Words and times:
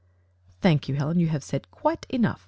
"Thank 0.61 0.89
you, 0.89 0.95
Helen; 0.95 1.19
you 1.19 1.27
have 1.27 1.43
said 1.43 1.69
quite 1.69 2.07
enough. 2.09 2.39